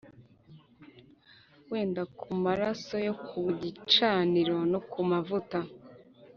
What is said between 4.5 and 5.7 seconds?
no ku mavuta